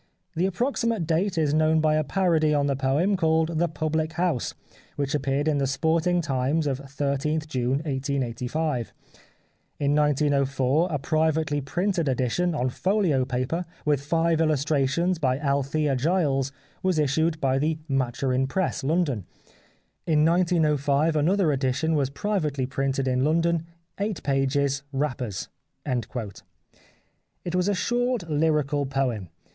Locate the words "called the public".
3.15-4.13